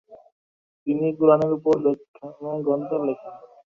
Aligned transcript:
তিনি 0.87 1.07
কুরআনের 1.17 1.51
উপর 1.57 1.75
ব্যাখ্যাগ্রন্থ 1.83 2.89
লেখেন। 3.07 3.33